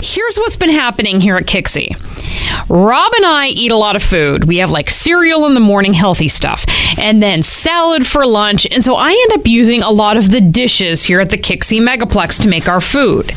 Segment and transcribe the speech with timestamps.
[0.00, 2.68] Here's what's been happening here at KyXy.
[2.68, 4.44] Rob and I eat a lot of food.
[4.44, 6.64] We have like cereal in the morning, healthy stuff,
[6.96, 8.64] and then salad for lunch.
[8.70, 11.80] And so I end up using a lot of the dishes here at the KyXy
[11.80, 13.34] Megaplex to make our food.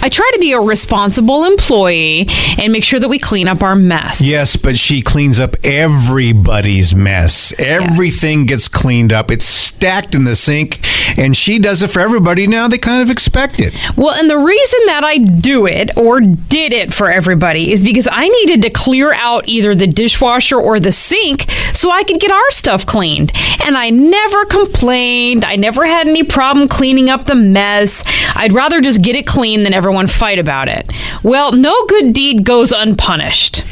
[0.00, 2.26] I try to be a responsible employee
[2.58, 4.20] and make sure that we clean up our mess.
[4.20, 7.52] Yes, but she cleans up everybody's mess.
[7.60, 9.30] Everything gets cleaned up.
[9.30, 10.80] It's stacked in the sink,
[11.16, 12.46] and she does it for everybody.
[12.46, 13.74] Now they kind of expect it.
[13.96, 18.08] Well, and the reason that I do it or did it for everybody is because
[18.10, 22.30] I needed to clear out either the dishwasher or the sink so I could get
[22.30, 23.32] our stuff cleaned.
[23.64, 25.44] And I never complained.
[25.44, 28.04] I never had any problem cleaning up the mess.
[28.34, 30.90] I'd rather just get it clean than everyone fight about it.
[31.22, 33.64] Well, no good deed goes unpunished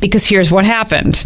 [0.00, 1.24] because here's what happened.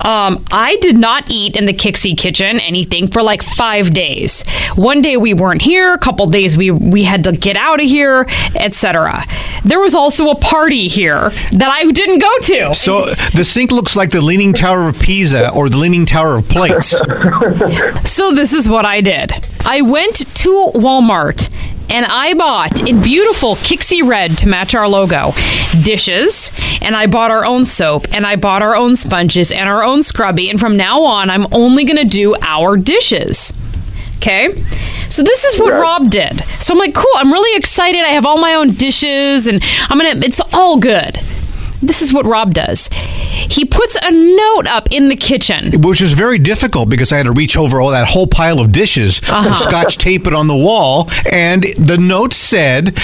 [0.00, 4.44] Um, I did not eat in the KyXy kitchen anything for like five days.
[4.76, 5.92] One day we weren't here.
[5.94, 9.24] A couple days we we had to get out of here, etc.
[9.64, 12.74] There was also a party here that I didn't go to.
[12.74, 16.48] So the sink looks like the Leaning Tower of Pisa or the Leaning Tower of
[16.48, 17.00] Plates.
[18.04, 19.32] So this is what I did.
[19.64, 21.48] I went to Walmart
[21.90, 25.32] and I bought in beautiful KyXy red to match our logo
[25.82, 29.82] dishes, and I bought our own soap, and I bought our own sponges and our
[29.82, 30.48] own scrubby.
[30.50, 33.52] And from now on, I'm only going to do our dishes.
[34.16, 34.62] Okay.
[35.08, 36.44] So this is what Rob did.
[36.60, 37.10] So I'm like, cool.
[37.14, 38.00] I'm really excited.
[38.00, 41.18] I have all my own dishes and I'm going to, it's all good.
[41.82, 42.88] This is what Rob does.
[42.88, 45.80] He puts a note up in the kitchen.
[45.80, 48.70] Which was very difficult because I had to reach over all that whole pile of
[48.72, 49.48] dishes Uh-huh.
[49.48, 51.08] to scotch tape it on the wall.
[51.30, 52.98] And the note said,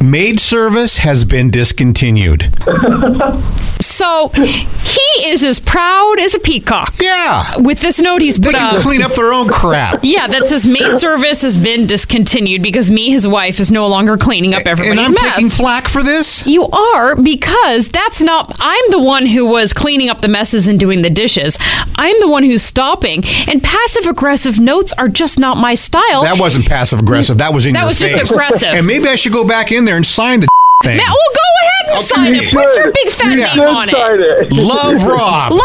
[0.00, 2.52] maid service has been discontinued.
[3.82, 6.94] So he is as proud as a peacock.
[7.00, 7.56] Yeah.
[7.58, 8.82] With this note he's They can up.
[8.82, 10.00] clean up their own crap.
[10.12, 14.16] Yeah, that says maid service has been discontinued because me, his wife, is no longer
[14.18, 15.34] cleaning up everybody's And I'm mess.
[15.34, 16.44] taking flack for this?
[16.46, 18.54] You are because that's not.
[18.60, 21.56] I'm the one who was cleaning up the messes and doing the dishes.
[21.96, 23.22] I'm the one who's stopping.
[23.48, 26.24] And passive aggressive notes are just not my style.
[26.24, 27.38] That wasn't passive aggressive.
[27.38, 28.30] That was in That was just face.
[28.30, 28.68] aggressive.
[28.68, 30.48] And maybe I should go back in there and sign the
[30.82, 30.96] thing.
[30.96, 32.52] Matt, well, go ahead and sign it.
[32.52, 33.54] Put your big fat Yeah.
[33.54, 33.94] name on it.
[33.94, 34.52] It.
[34.52, 35.52] Love Rob.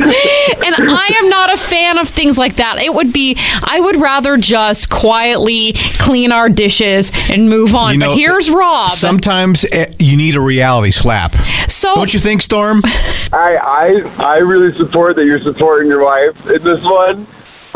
[0.00, 2.78] And I am not a fan of things like that.
[2.80, 3.36] It would be.
[3.62, 7.94] I would rather just quietly clean our dishes and move on.
[7.94, 8.90] You know, but here's Rob.
[8.90, 11.34] Sometimes eh, you need a reality slap.
[11.68, 12.82] so Don't you think, Storm?
[12.84, 17.26] I, I I really support that you're supporting your wife in this one.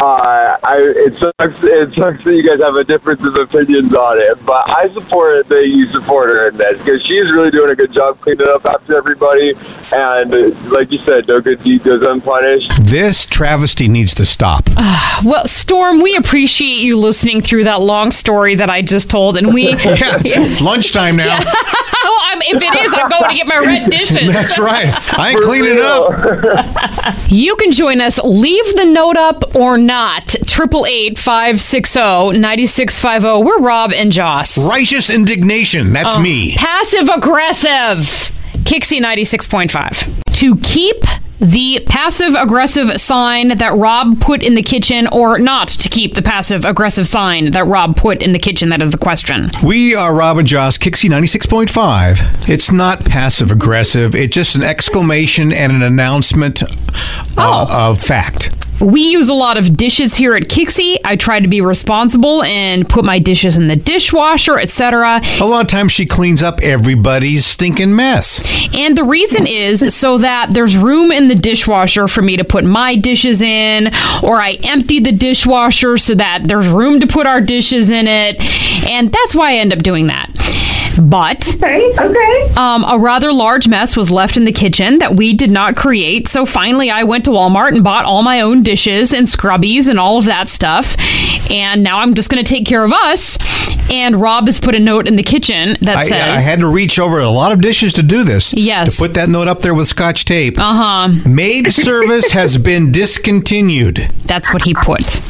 [0.02, 4.18] Uh, I it sucks it sucks that you guys have a difference of opinions on
[4.18, 7.76] it, but I support that you support her in this because she's really doing a
[7.76, 9.54] good job cleaning up after everybody.
[9.92, 12.72] And uh, like you said, no good deed goes unpunished.
[12.82, 14.68] This travesty needs to stop.
[15.24, 19.54] Well, Storm, we appreciate you listening through that long story that I just told, and
[19.54, 19.68] we.
[19.70, 21.38] yeah, it's lunchtime now.
[22.20, 24.32] I'm, if it is, I'm going to get my red dishes.
[24.32, 24.92] That's right.
[25.18, 27.18] I ain't cleaning it up.
[27.28, 28.18] You can join us.
[28.22, 30.34] Leave the note up or not.
[30.46, 33.40] Triple eight five six zero ninety six five zero.
[33.40, 34.58] We're Rob and Joss.
[34.58, 35.92] Righteous indignation.
[35.92, 36.54] That's um, me.
[36.56, 38.30] Passive aggressive.
[38.64, 40.04] KyXy ninety six point five.
[40.34, 41.02] To keep
[41.42, 46.22] the passive aggressive sign that Rob put in the kitchen, or not to keep the
[46.22, 48.68] passive aggressive sign that Rob put in the kitchen.
[48.68, 49.50] That is the question.
[49.64, 52.48] We are Rob and Joss, KyXy 96.5.
[52.48, 54.14] It's not passive aggressive.
[54.14, 56.68] It's just an exclamation and an announcement uh,
[57.36, 57.66] Oh.
[57.90, 58.50] of fact.
[58.82, 60.96] We use a lot of dishes here at KyXy.
[61.04, 65.20] I try to be responsible and put my dishes in the dishwasher, etc.
[65.40, 68.42] A lot of times she cleans up everybody's stinking mess.
[68.74, 72.64] And the reason is so that there's room in the dishwasher for me to put
[72.64, 73.86] my dishes in,
[74.22, 78.40] or I empty the dishwasher so that there's room to put our dishes in it.
[78.88, 80.28] And that's why I end up doing that.
[81.00, 82.54] But Okay, okay.
[82.56, 86.28] um, a rather large mess was left in the kitchen that we did not create.
[86.28, 89.98] So finally, I went to Walmart and bought all my own dishes and scrubbies and
[89.98, 90.96] all of that stuff.
[91.50, 93.38] And now I'm just going to take care of us.
[93.90, 96.72] And Rob has put a note in the kitchen that I, says, I had to
[96.72, 98.54] reach over a lot of dishes to do this.
[98.54, 98.96] Yes.
[98.96, 100.58] To put that note up there with scotch tape.
[100.58, 100.74] Uh
[101.08, 101.28] huh.
[101.28, 104.08] Maid service has been discontinued.
[104.24, 105.20] That's what he put.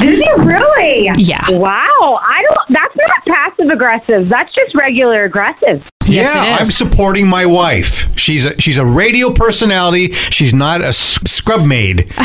[0.00, 1.10] Did you really?
[1.16, 1.48] Yeah.
[1.50, 2.20] Wow.
[2.22, 2.58] I don't.
[2.70, 4.28] That's not passive aggressive.
[4.28, 5.88] That's just regular aggressive.
[6.06, 8.18] Yes, yeah, I'm supporting my wife.
[8.18, 10.12] She's a she's a radio personality.
[10.12, 12.12] She's not a scrub maid.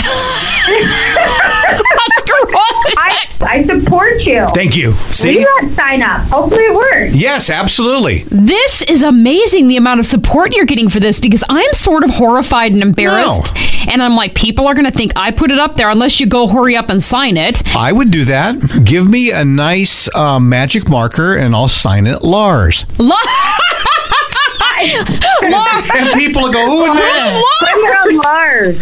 [2.98, 4.48] I I support you.
[4.54, 4.92] Thank you.
[4.92, 5.38] Leave See?
[5.44, 6.22] that sign up.
[6.28, 7.16] Hopefully it works.
[7.16, 8.26] Yes, absolutely.
[8.30, 12.12] This is amazing the amount of support you're getting for this because I'm sort of
[12.12, 13.54] horrified and embarrassed.
[13.92, 16.28] And I'm like, people are going to think I put it up there unless you
[16.28, 17.62] go hurry up and sign it.
[17.76, 18.84] I would do that.
[18.86, 22.86] Give me a nice uh, magic marker and I'll sign it Lars.
[23.00, 23.16] La-
[25.44, 27.34] Laura, And people will go, who who's knows?
[27.34, 27.72] Laura?
[27.81, 28.78] You're on Mars.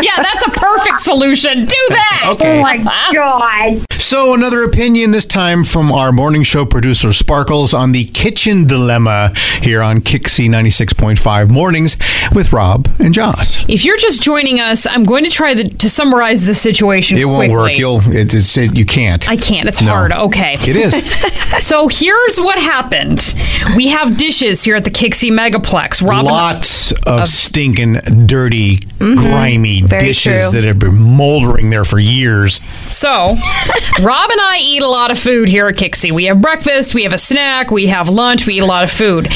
[0.00, 1.64] Yeah, that's a perfect solution.
[1.66, 2.22] Do that.
[2.34, 2.58] Okay.
[2.58, 3.86] oh my god.
[3.98, 9.32] So, another opinion this time from our morning show producer Sparkles on the kitchen dilemma
[9.62, 11.96] here on KyXy 96.5 mornings
[12.34, 13.64] with Rob and Joss.
[13.68, 17.16] If you're just joining us, I'm going to try the, to summarize the situation.
[17.16, 17.56] It won't quickly.
[17.56, 17.78] work.
[17.78, 19.26] You'll, it, it's, it, you can't.
[19.30, 19.66] I can't.
[19.68, 19.92] It's No.
[19.92, 20.12] hard.
[20.12, 20.54] Okay.
[20.54, 20.94] It is.
[21.62, 23.34] So here's what happened.
[23.76, 26.06] We have dishes here at the KyXy Megaplex.
[26.06, 27.94] Robin, Lots of stinking,
[28.26, 29.14] dirty, mm-hmm.
[29.14, 30.60] grimy Very dishes true.
[30.60, 32.60] that have been moldering there for years.
[32.88, 33.08] So,
[34.02, 36.12] Rob and I eat a lot of food here at KyXy.
[36.12, 38.90] We have breakfast, we have a snack, we have lunch, we eat a lot of
[38.90, 39.28] food.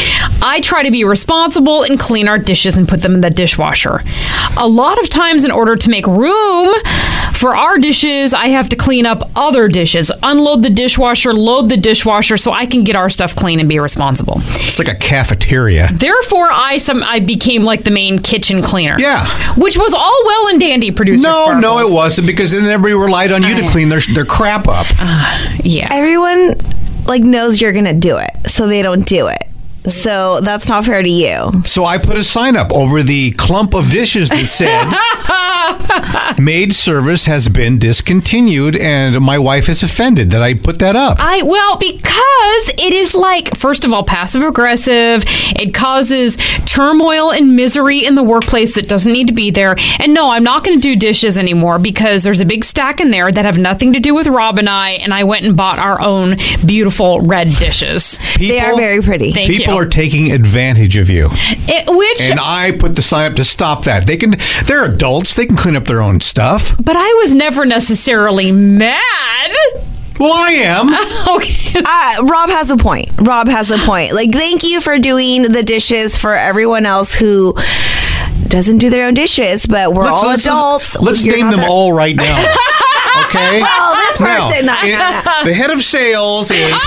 [0.43, 4.03] I try to be responsible and clean our dishes and put them in the dishwasher.
[4.59, 6.75] A lot of times, in order to make room
[7.33, 11.77] for our dishes, I have to clean up other dishes, unload the dishwasher, load the
[11.77, 14.41] dishwasher so I can get our stuff clean and be responsible.
[14.61, 15.89] It's like a cafeteria.
[15.93, 18.97] Therefore, I some I became like the main kitchen cleaner.
[18.99, 19.55] Yeah.
[19.55, 21.23] Which was all well and dandy, producer.
[21.23, 24.69] No, no, it wasn't because then everybody relied on you to clean their, their crap
[24.69, 24.87] up.
[24.99, 25.89] Uh, yeah.
[25.93, 26.55] Everyone
[27.07, 29.46] like knows you're gonna do it, so they don't do it.
[29.89, 31.63] So that's not fair to you.
[31.65, 37.27] So I put a sign up over the clump of dishes that said maid service
[37.27, 41.19] has been discontinued and my wife is offended that I put that up.
[41.21, 45.25] I well because it is like first of all passive aggressive.
[45.27, 46.37] It causes
[46.67, 49.77] turmoil and misery in the workplace that doesn't need to be there.
[49.99, 53.11] And no, I'm not going to do dishes anymore because there's a big stack in
[53.11, 54.91] there that have nothing to do with Rob and I.
[54.93, 58.19] And I went and bought our own beautiful red dishes.
[58.39, 59.33] They are very pretty.
[59.33, 59.76] Thank People you.
[59.77, 61.29] Are taking advantage of you.
[61.33, 64.07] It- which And I put the sign up to stop that.
[64.07, 64.37] They can
[64.67, 66.75] they're adults, they can clean up their own stuff.
[66.83, 69.51] but I was never necessarily mad.
[70.19, 70.89] Well, I am.
[71.37, 71.83] Okay.
[71.85, 73.11] Uh, Rob has a point.
[73.21, 74.13] Rob has a point.
[74.15, 77.55] Like, thank you for doing the dishes for everyone else who
[78.49, 80.99] doesn't do their own dishes, but we're all adults.
[81.01, 82.55] Let's You're name them that- all right now.
[83.27, 83.61] Okay?
[83.69, 84.67] Oh, this Now, person.
[84.67, 85.45] no, no, no.
[85.45, 86.73] the head of sales is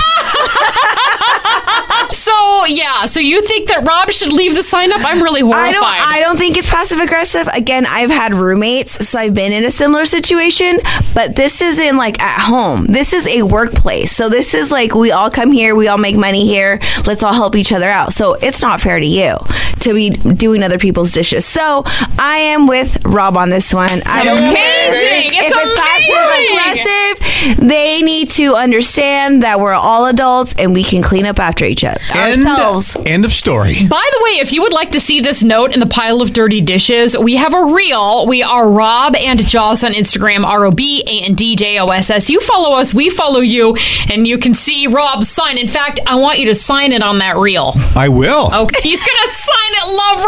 [2.12, 5.00] So yeah, so you think that Rob should leave the sign up?
[5.04, 5.68] I'm really horrified.
[5.68, 5.84] I don't.
[5.84, 7.46] I don't think it's passive aggressive.
[7.48, 10.78] Again, I've had roommates, so I've been in a similar situation.
[11.14, 12.86] But this isn't like at home.
[12.86, 14.12] This is a workplace.
[14.12, 16.80] So this is like we all come here, we all make money here.
[17.06, 18.12] Let's all help each other out.
[18.12, 19.36] So it's not fair to you
[19.80, 21.46] to be doing other people's dishes.
[21.46, 21.82] So
[22.18, 24.02] I am with Rob on this one.
[24.04, 25.38] I don't care Amazing.
[25.38, 27.58] if It's it's passive aggressive.
[27.58, 31.84] They need to understand that we're all adults and we can clean up after each
[31.84, 32.96] other end, ourselves.
[33.06, 33.86] end of story.
[33.86, 36.32] By the way, if you would like to see this note in the pile of
[36.32, 38.26] dirty dishes, we have a reel.
[38.26, 41.88] We are Rob and Joss on Instagram, R O B A N D J O
[41.88, 42.28] S S.
[42.28, 43.76] You follow us, we follow you,
[44.10, 45.56] and you can see Rob's sign.
[45.58, 47.72] In fact, I want you to sign it on that reel.
[47.96, 48.54] I will.
[48.54, 50.24] Okay, he's gonna sign it, love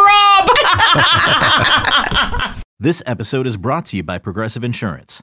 [2.49, 2.57] Rob.
[2.83, 5.23] This episode is brought to you by Progressive Insurance.